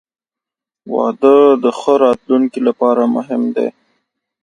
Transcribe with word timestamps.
•واده 0.93 1.35
د 1.63 1.65
ښه 1.79 1.93
راتلونکي 2.05 2.59
لپاره 2.67 3.01
مهم 3.15 3.41
دی. 3.55 3.67